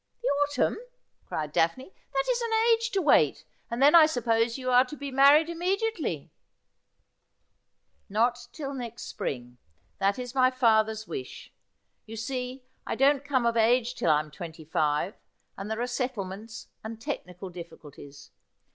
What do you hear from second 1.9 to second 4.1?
'That is an ago to wait. And then, I